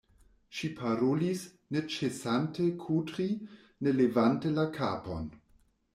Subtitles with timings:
[0.59, 1.43] Ŝi parolis,
[1.75, 3.27] ne ĉesante kudri,
[3.89, 5.29] ne levante la kapon.